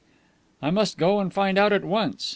"I 0.63 0.71
must 0.71 0.97
go 0.97 1.19
and 1.19 1.31
find 1.31 1.59
out 1.59 1.71
at 1.71 1.85
once. 1.85 2.27